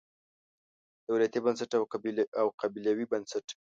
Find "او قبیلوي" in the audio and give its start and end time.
2.41-3.05